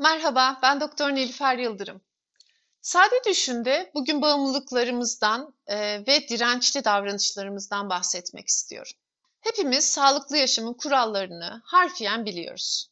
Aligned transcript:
Merhaba, 0.00 0.58
ben 0.62 0.80
Doktor 0.80 1.10
Nilüfer 1.10 1.58
Yıldırım. 1.58 2.00
Sade 2.80 3.24
Düşün'de 3.26 3.90
bugün 3.94 4.22
bağımlılıklarımızdan 4.22 5.54
e, 5.66 6.06
ve 6.06 6.28
dirençli 6.28 6.84
davranışlarımızdan 6.84 7.90
bahsetmek 7.90 8.48
istiyorum. 8.48 8.92
Hepimiz 9.40 9.84
sağlıklı 9.84 10.36
yaşamın 10.36 10.74
kurallarını 10.74 11.62
harfiyen 11.64 12.24
biliyoruz. 12.24 12.90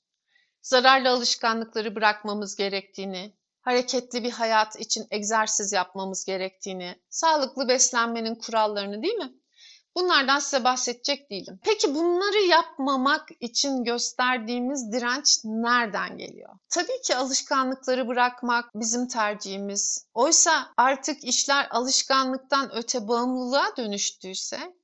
Zararlı 0.63 1.11
alışkanlıkları 1.11 1.95
bırakmamız 1.95 2.57
gerektiğini, 2.57 3.37
hareketli 3.61 4.25
bir 4.25 4.33
hayat 4.33 4.81
için 4.81 5.07
egzersiz 5.11 5.73
yapmamız 5.73 6.25
gerektiğini, 6.25 7.03
sağlıklı 7.11 7.69
beslenmenin 7.69 8.35
kurallarını 8.35 9.03
değil 9.03 9.15
mi? 9.15 9.33
Bunlardan 9.99 10.39
size 10.39 10.65
bahsedecek 10.65 11.31
değilim. 11.31 11.61
Peki 11.63 11.95
bunları 11.95 12.39
yapmamak 12.39 13.29
için 13.41 13.85
gösterdiğimiz 13.85 14.93
direnç 14.93 15.39
nereden 15.45 16.19
geliyor? 16.19 16.59
Tabii 16.69 17.03
ki 17.05 17.17
alışkanlıkları 17.17 18.09
bırakmak 18.09 18.75
bizim 18.75 19.09
tercihimiz. 19.09 20.07
Oysa 20.15 20.73
artık 20.77 21.25
işler 21.25 21.69
alışkanlıktan 21.71 22.71
öte 22.75 23.09
bağımlılığa 23.09 23.77
dönüştüyse 23.77 24.75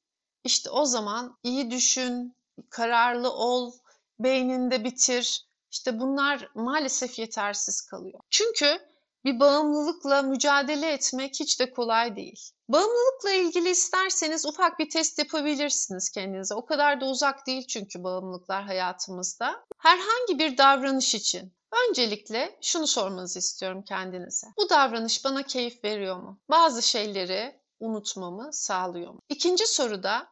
işte 0.45 0.70
o 0.70 0.84
zaman 0.84 1.38
iyi 1.42 1.70
düşün, 1.70 2.36
kararlı 2.70 3.33
ol, 3.33 3.72
beyninde 4.19 4.84
bitir. 4.84 5.46
İşte 5.70 6.00
bunlar 6.00 6.48
maalesef 6.55 7.19
yetersiz 7.19 7.80
kalıyor. 7.80 8.20
Çünkü 8.30 8.78
bir 9.24 9.41
bağımlılıkla 9.41 10.23
mücadele 10.23 10.92
etmek 10.92 11.41
hiç 11.41 11.60
de 11.60 11.70
kolay 11.70 12.16
değil. 12.16 12.51
Bağımlılıkla 12.69 13.30
ilgili 13.33 13.70
isterseniz 13.70 14.47
ufak 14.47 14.78
bir 14.78 14.91
test 14.91 15.19
yapabilirsiniz 15.19 16.10
kendinize. 16.10 16.55
O 16.55 16.64
kadar 16.66 17.00
da 17.00 17.06
uzak 17.06 17.47
değil 17.47 17.66
çünkü 17.66 18.05
bağımlılıklar 18.05 18.64
hayatımızda. 18.64 19.64
Herhangi 19.78 20.38
bir 20.38 20.59
davranış 20.59 21.14
için 21.14 21.52
öncelikle 21.88 22.59
şunu 22.62 22.87
sormanızı 22.87 23.38
istiyorum 23.38 23.83
kendinize. 23.88 24.47
Bu 24.59 24.70
davranış 24.70 25.25
bana 25.25 25.42
keyif 25.42 25.84
veriyor 25.84 26.17
mu? 26.17 26.41
Bazı 26.50 26.83
şeyleri 26.83 27.61
unutmamı 27.80 28.52
sağlıyor 28.52 29.12
mu? 29.12 29.20
İkinci 29.28 29.67
soruda 29.67 30.28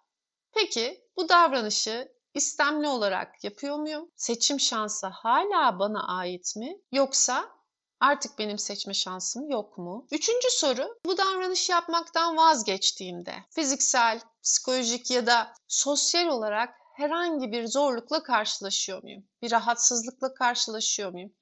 peki 0.54 1.04
bu 1.16 1.28
davranışı 1.28 2.12
istemli 2.34 2.88
olarak 2.88 3.44
yapıyor 3.44 3.76
muyum? 3.76 4.10
Seçim 4.16 4.60
şansı 4.60 5.06
hala 5.06 5.78
bana 5.78 6.06
ait 6.18 6.56
mi? 6.56 6.80
Yoksa 6.92 7.61
Artık 8.02 8.38
benim 8.38 8.58
seçme 8.58 8.94
şansım 8.94 9.50
yok 9.50 9.78
mu? 9.78 10.06
Üçüncü 10.10 10.50
soru, 10.50 10.98
bu 11.06 11.18
davranış 11.18 11.70
yapmaktan 11.70 12.36
vazgeçtiğimde 12.36 13.34
fiziksel, 13.50 14.20
psikolojik 14.42 15.10
ya 15.10 15.26
da 15.26 15.52
sosyal 15.68 16.26
olarak 16.26 16.74
herhangi 16.96 17.52
bir 17.52 17.66
zorlukla 17.66 18.22
karşılaşıyor 18.22 19.02
muyum? 19.02 19.24
Bir 19.42 19.52
rahatsızlıkla 19.52 20.34
karşılaşıyor 20.34 21.12
muyum? 21.12 21.32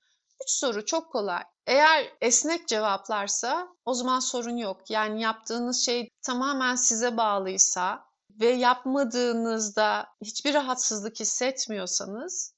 Üç 0.42 0.50
soru 0.50 0.84
çok 0.84 1.12
kolay. 1.12 1.42
Eğer 1.66 2.12
esnek 2.20 2.69
cevaplarsa 2.69 3.69
o 3.84 3.94
zaman 3.94 4.20
sorun 4.20 4.56
yok. 4.56 4.91
Yani 4.91 5.22
yaptığınız 5.22 5.84
şey 5.84 6.08
tamamen 6.22 6.75
size 6.75 7.16
bağlıysa 7.16 8.05
ve 8.31 8.48
yapmadığınızda 8.48 10.06
hiçbir 10.22 10.55
rahatsızlık 10.55 11.20
hissetmiyorsanız 11.20 12.55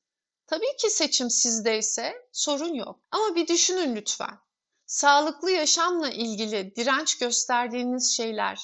Tabii 0.53 0.77
ki 0.77 0.91
seçim 0.91 1.31
sizdeyse 1.31 2.13
sorun 2.33 2.75
yok. 2.75 3.01
Ama 3.11 3.35
bir 3.35 3.49
düşünün 3.49 3.97
lütfen. 3.97 4.39
Sağlıklı 4.87 5.51
yaşamla 5.51 6.11
ilgili 6.11 6.77
direnç 6.77 7.19
gösterdiğiniz 7.19 8.17
şeyler 8.17 8.61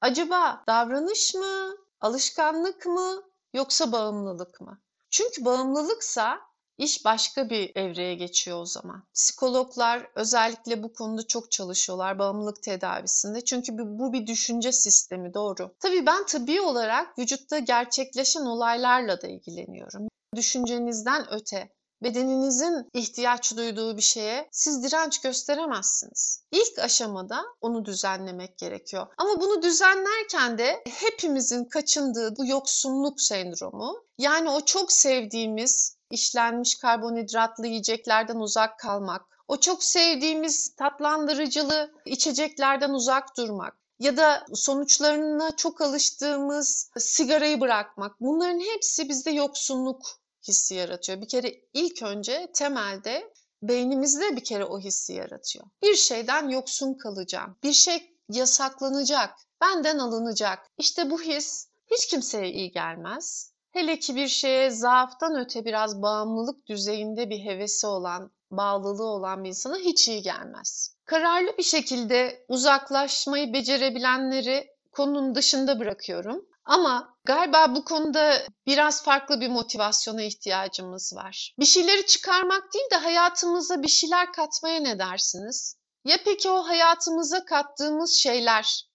acaba 0.00 0.64
davranış 0.68 1.34
mı, 1.34 1.76
alışkanlık 2.00 2.86
mı 2.86 3.22
yoksa 3.54 3.92
bağımlılık 3.92 4.60
mı? 4.60 4.80
Çünkü 5.10 5.44
bağımlılıksa 5.44 6.40
iş 6.78 7.04
başka 7.04 7.50
bir 7.50 7.76
evreye 7.76 8.14
geçiyor 8.14 8.60
o 8.60 8.66
zaman. 8.66 9.08
Psikologlar 9.14 10.10
özellikle 10.14 10.82
bu 10.82 10.92
konuda 10.92 11.26
çok 11.26 11.50
çalışıyorlar 11.50 12.18
bağımlılık 12.18 12.62
tedavisinde. 12.62 13.44
Çünkü 13.44 13.72
bu 13.78 14.12
bir 14.12 14.26
düşünce 14.26 14.72
sistemi 14.72 15.34
doğru. 15.34 15.74
Tabii 15.80 16.06
ben 16.06 16.26
tıbbi 16.26 16.60
olarak 16.60 17.18
vücutta 17.18 17.58
gerçekleşen 17.58 18.46
olaylarla 18.46 19.22
da 19.22 19.26
ilgileniyorum 19.26 20.08
düşüncenizden 20.36 21.26
öte 21.30 21.76
bedeninizin 22.02 22.90
ihtiyaç 22.92 23.56
duyduğu 23.56 23.96
bir 23.96 24.02
şeye 24.02 24.48
siz 24.52 24.82
direnç 24.82 25.20
gösteremezsiniz. 25.20 26.42
İlk 26.52 26.78
aşamada 26.78 27.42
onu 27.60 27.84
düzenlemek 27.84 28.58
gerekiyor. 28.58 29.06
Ama 29.18 29.40
bunu 29.40 29.62
düzenlerken 29.62 30.58
de 30.58 30.82
hepimizin 30.88 31.64
kaçındığı 31.64 32.36
bu 32.36 32.46
yoksunluk 32.46 33.20
sendromu, 33.20 34.04
yani 34.18 34.50
o 34.50 34.60
çok 34.60 34.92
sevdiğimiz 34.92 35.96
işlenmiş 36.10 36.78
karbonhidratlı 36.78 37.66
yiyeceklerden 37.66 38.36
uzak 38.36 38.78
kalmak, 38.78 39.22
o 39.48 39.56
çok 39.56 39.84
sevdiğimiz 39.84 40.74
tatlandırıcılı 40.74 41.90
içeceklerden 42.06 42.90
uzak 42.90 43.36
durmak, 43.36 43.76
ya 43.98 44.16
da 44.16 44.46
sonuçlarına 44.54 45.56
çok 45.56 45.80
alıştığımız 45.80 46.90
sigarayı 46.98 47.60
bırakmak. 47.60 48.20
Bunların 48.20 48.60
hepsi 48.60 49.08
bizde 49.08 49.30
yoksunluk 49.30 50.02
hissi 50.48 50.74
yaratıyor. 50.74 51.20
Bir 51.20 51.28
kere 51.28 51.54
ilk 51.74 52.02
önce 52.02 52.50
temelde 52.54 53.32
beynimizde 53.62 54.36
bir 54.36 54.44
kere 54.44 54.64
o 54.64 54.80
hissi 54.80 55.12
yaratıyor. 55.12 55.64
Bir 55.82 55.94
şeyden 55.94 56.48
yoksun 56.48 56.94
kalacağım. 56.94 57.56
Bir 57.62 57.72
şey 57.72 58.16
yasaklanacak. 58.28 59.34
Benden 59.60 59.98
alınacak. 59.98 60.58
İşte 60.78 61.10
bu 61.10 61.22
his 61.22 61.68
hiç 61.90 62.06
kimseye 62.06 62.50
iyi 62.50 62.70
gelmez. 62.70 63.52
Hele 63.70 63.98
ki 63.98 64.16
bir 64.16 64.28
şeye 64.28 64.70
zaaftan 64.70 65.36
öte 65.36 65.64
biraz 65.64 66.02
bağımlılık 66.02 66.66
düzeyinde 66.66 67.30
bir 67.30 67.44
hevesi 67.44 67.86
olan, 67.86 68.30
bağlılığı 68.50 69.06
olan 69.06 69.44
bir 69.44 69.48
insana 69.48 69.76
hiç 69.76 70.08
iyi 70.08 70.22
gelmez. 70.22 70.96
Kararlı 71.04 71.58
bir 71.58 71.62
şekilde 71.62 72.44
uzaklaşmayı 72.48 73.52
becerebilenleri 73.52 74.70
konunun 74.92 75.34
dışında 75.34 75.78
bırakıyorum. 75.78 76.46
Ama 76.66 77.16
galiba 77.24 77.74
bu 77.74 77.84
konuda 77.84 78.42
biraz 78.66 79.04
farklı 79.04 79.40
bir 79.40 79.48
motivasyona 79.48 80.22
ihtiyacımız 80.22 81.12
var. 81.16 81.54
Bir 81.58 81.66
şeyleri 81.66 82.06
çıkarmak 82.06 82.74
değil 82.74 82.90
de 82.92 82.96
hayatımıza 82.96 83.82
bir 83.82 83.88
şeyler 83.88 84.32
katmaya 84.32 84.80
ne 84.80 84.98
dersiniz? 84.98 85.76
Ya 86.04 86.16
peki 86.24 86.50
o 86.50 86.68
hayatımıza 86.68 87.44
kattığımız 87.44 88.14
şeyler 88.14 88.88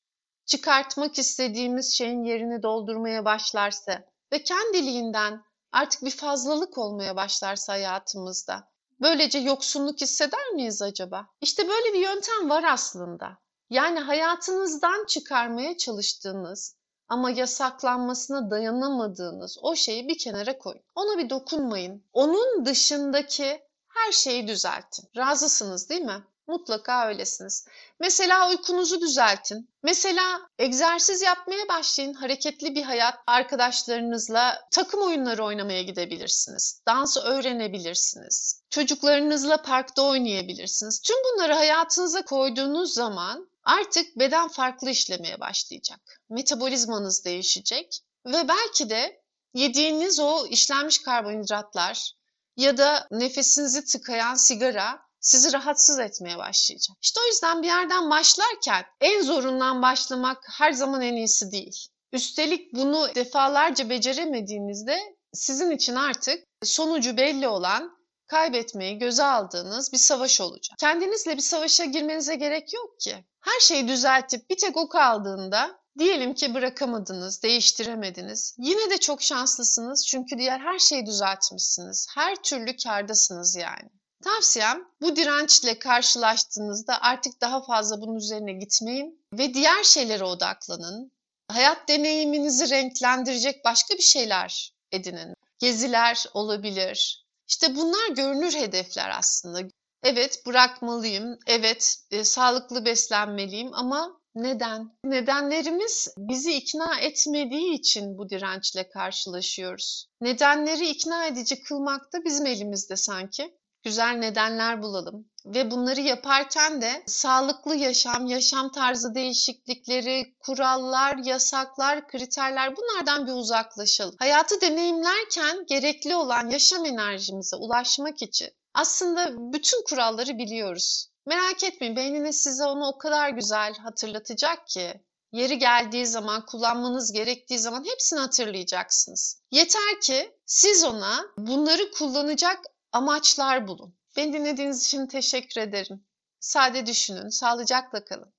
çıkartmak 0.46 1.20
istediğimiz 1.20 1.94
şeyin 1.94 2.24
yerini 2.24 2.64
doldurmaya 2.64 3.26
başlarsa 3.26 4.04
ve 4.34 4.44
kendiliğinden 4.44 5.42
artık 5.72 6.02
bir 6.02 6.12
fazlalık 6.12 6.78
olmaya 6.78 7.16
başlarsa 7.16 7.74
hayatımızda 7.74 8.68
böylece 9.02 9.40
yoksunluk 9.40 10.02
hisseder 10.02 10.50
miyiz 10.50 10.81
acaba? 10.81 11.28
İşte 11.42 11.70
böyle 11.70 11.94
bir 11.94 12.00
yöntem 12.00 12.50
var 12.50 12.64
aslında. 12.64 13.38
Yani 13.70 14.00
hayatınızdan 14.00 15.06
çıkarmaya 15.06 15.78
çalıştığınız 15.78 16.81
ama 17.12 17.32
yasaklanmasına 17.32 18.52
dayanamadığınız 18.52 19.58
o 19.62 19.76
şeyi 19.76 20.08
bir 20.08 20.18
kenara 20.18 20.58
koyun. 20.58 20.82
Ona 20.96 21.18
bir 21.18 21.30
dokunmayın. 21.30 22.04
Onun 22.14 22.66
dışındaki 22.66 23.62
her 23.88 24.12
şeyi 24.12 24.48
düzeltin. 24.48 25.10
Razısınız 25.18 25.90
değil 25.90 26.02
mi? 26.02 26.24
Mutlaka 26.48 27.08
öylesiniz. 27.08 27.68
Mesela 28.00 28.50
uykunuzu 28.50 29.02
düzeltin. 29.02 29.70
Mesela 29.84 30.42
egzersiz 30.60 31.22
yapmaya 31.22 31.68
başlayın. 31.68 32.14
Hareketli 32.14 32.76
bir 32.76 32.84
hayat 32.84 33.16
arkadaşlarınızla 33.28 34.68
takım 34.72 35.02
oyunları 35.02 35.44
oynamaya 35.44 35.84
gidebilirsiniz. 35.84 36.82
Dans 36.88 37.18
öğrenebilirsiniz. 37.18 38.62
Çocuklarınızla 38.70 39.62
parkta 39.62 40.02
oynayabilirsiniz. 40.02 41.02
Tüm 41.02 41.18
bunları 41.24 41.54
hayatınıza 41.54 42.26
koyduğunuz 42.26 42.94
zaman 42.94 43.50
artık 43.64 44.20
beden 44.20 44.48
farklı 44.48 44.90
işlemeye 44.90 45.40
başlayacak. 45.40 46.22
Metabolizmanız 46.30 47.26
değişecek 47.26 48.00
ve 48.26 48.48
belki 48.48 48.90
de 48.90 49.22
yediğiniz 49.54 50.20
o 50.20 50.48
işlenmiş 50.48 51.02
karbonhidratlar 51.02 52.14
ya 52.58 52.78
da 52.78 53.08
nefesinizi 53.12 53.86
tıkayan 53.86 54.36
sigara 54.36 55.00
sizi 55.19 55.54
rahatsız 55.54 56.00
etmeye 56.00 56.38
başlayacak. 56.38 56.98
İşte 57.02 57.19
o 57.24 57.28
yüzden 57.28 57.62
bir 57.62 57.68
yerden 57.68 58.10
başlarken 58.10 58.86
en 59.02 59.22
zorundan 59.22 59.81
başlamak 59.81 60.44
her 60.57 60.72
zaman 60.72 61.02
en 61.02 61.16
iyisi 61.16 61.52
değil. 61.52 61.88
Üstelik 62.14 62.74
bunu 62.74 63.16
defalarca 63.16 63.90
beceremediğinizde 63.90 65.00
sizin 65.34 65.72
için 65.72 65.96
artık 65.96 66.44
sonucu 66.64 67.18
belli 67.18 67.48
olan 67.48 67.98
kaybetmeyi 68.28 68.98
göze 68.98 69.24
aldığınız 69.24 69.94
bir 69.94 69.98
savaş 69.98 70.42
olacak. 70.42 70.78
Kendinizle 70.80 71.38
bir 71.38 71.42
savaşa 71.42 71.86
girmenize 71.86 72.36
gerek 72.36 72.74
yok 72.74 73.00
ki. 73.00 73.25
Her 73.42 73.60
şeyi 73.60 73.88
düzeltip 73.88 74.50
bir 74.50 74.58
tek 74.58 74.78
o 74.78 74.90
kaldığında 74.90 75.80
diyelim 76.00 76.34
ki 76.34 76.54
bırakamadınız, 76.54 77.44
değiştiremediniz. 77.44 78.56
Yine 78.58 78.90
de 78.90 78.98
çok 78.98 79.22
şanslısınız 79.22 80.08
çünkü 80.08 80.38
diğer 80.38 80.60
her 80.60 80.80
şeyi 80.80 81.06
düzeltmişsiniz. 81.06 82.08
Her 82.16 82.36
türlü 82.36 82.78
kardasınız 82.78 83.56
yani. 83.56 83.90
Tavsiyem 84.24 84.88
bu 85.02 85.16
dirençle 85.16 85.80
karşılaştığınızda 85.80 87.02
artık 87.02 87.42
daha 87.42 87.64
fazla 87.64 88.02
bunun 88.02 88.16
üzerine 88.16 88.54
gitmeyin 88.54 89.26
ve 89.34 89.54
diğer 89.54 89.84
şeylere 89.84 90.24
odaklanın. 90.24 91.12
Hayat 91.48 91.90
deneyiminizi 91.90 92.70
renklendirecek 92.70 93.66
başka 93.66 93.94
bir 93.94 94.04
şeyler 94.04 94.74
edinin. 94.92 95.36
Geziler 95.60 96.26
olabilir, 96.34 97.26
İşte 97.48 97.76
bunlar 97.76 98.10
görünür 98.10 98.54
hedefler 98.54 99.10
aslında. 99.18 99.62
Evet, 100.03 100.45
bırakmalıyım. 100.45 101.39
Evet, 101.48 101.95
e, 102.12 102.24
sağlıklı 102.24 102.86
beslenmeliyim 102.86 103.69
ama 103.74 104.21
neden? 104.36 104.98
Nedenlerimiz 105.03 106.13
bizi 106.18 106.53
ikna 106.53 107.00
etmediği 107.00 107.74
için 107.74 108.18
bu 108.18 108.30
dirençle 108.30 108.89
karşılaşıyoruz. 108.89 110.07
Nedenleri 110.21 110.89
ikna 110.89 111.25
edici 111.25 111.63
kılmak 111.63 112.13
da 112.13 112.25
bizim 112.25 112.45
elimizde 112.45 112.95
sanki. 112.95 113.57
Güzel 113.83 114.13
nedenler 114.18 114.81
bulalım 114.81 115.25
ve 115.45 115.71
bunları 115.71 116.01
yaparken 116.01 116.81
de 116.81 117.04
sağlıklı 117.07 117.75
yaşam, 117.75 118.25
yaşam 118.25 118.71
tarzı 118.71 119.15
değişiklikleri, 119.15 120.36
kurallar, 120.39 121.18
yasaklar, 121.18 122.07
kriterler 122.07 122.75
bunlardan 122.77 123.27
bir 123.27 123.31
uzaklaşalım. 123.31 124.15
Hayatı 124.19 124.62
deneyimlerken 124.62 125.65
gerekli 125.68 126.15
olan 126.15 126.50
yaşam 126.50 126.86
enerjimize 126.86 127.56
ulaşmak 127.56 128.21
için 128.21 128.50
aslında 128.73 129.53
bütün 129.53 129.83
kuralları 129.83 130.38
biliyoruz. 130.38 131.07
Merak 131.25 131.63
etmeyin 131.63 131.95
beyniniz 131.95 132.44
size 132.44 132.65
onu 132.65 132.88
o 132.88 132.97
kadar 132.97 133.29
güzel 133.29 133.75
hatırlatacak 133.75 134.68
ki 134.68 135.03
yeri 135.31 135.57
geldiği 135.57 136.07
zaman, 136.07 136.45
kullanmanız 136.45 137.12
gerektiği 137.12 137.59
zaman 137.59 137.85
hepsini 137.85 138.19
hatırlayacaksınız. 138.19 139.41
Yeter 139.51 140.01
ki 140.01 140.38
siz 140.45 140.83
ona 140.83 141.25
bunları 141.38 141.91
kullanacak 141.91 142.59
amaçlar 142.91 143.68
bulun. 143.68 143.95
Beni 144.18 144.33
dinlediğiniz 144.33 144.85
için 144.85 145.07
teşekkür 145.07 145.62
ederim. 145.62 146.06
Sade 146.39 146.85
düşünün, 146.85 147.29
sağlıcakla 147.29 148.06
kalın. 148.06 148.33